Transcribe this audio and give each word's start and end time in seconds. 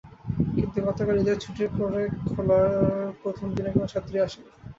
কিন্তু 0.55 0.77
গতকাল 0.87 1.15
ঈদের 1.21 1.37
ছুটির 1.43 1.69
পরে 1.77 2.01
খোলার 2.27 2.71
প্রথম 3.21 3.47
দিনে 3.55 3.69
কোনো 3.73 3.87
ছাত্রীই 3.93 4.23
আসেনি। 4.25 4.49